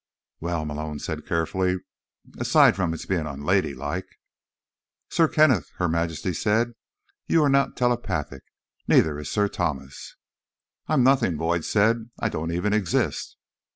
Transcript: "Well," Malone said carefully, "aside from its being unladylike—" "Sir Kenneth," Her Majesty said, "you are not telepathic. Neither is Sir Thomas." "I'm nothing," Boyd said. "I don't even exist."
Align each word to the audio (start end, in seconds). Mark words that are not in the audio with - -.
"Well," 0.39 0.65
Malone 0.65 0.97
said 0.97 1.27
carefully, 1.27 1.77
"aside 2.39 2.75
from 2.75 2.91
its 2.91 3.05
being 3.05 3.27
unladylike—" 3.27 4.07
"Sir 5.11 5.27
Kenneth," 5.27 5.69
Her 5.75 5.87
Majesty 5.87 6.33
said, 6.33 6.73
"you 7.27 7.43
are 7.43 7.49
not 7.49 7.77
telepathic. 7.77 8.41
Neither 8.87 9.19
is 9.19 9.29
Sir 9.29 9.47
Thomas." 9.47 10.15
"I'm 10.87 11.03
nothing," 11.03 11.37
Boyd 11.37 11.65
said. 11.65 12.09
"I 12.19 12.29
don't 12.29 12.51
even 12.51 12.73
exist." 12.73 13.37